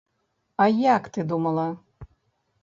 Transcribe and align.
А 0.65 0.65
як 0.95 1.03
ты 1.17 1.27
думала? 1.33 1.67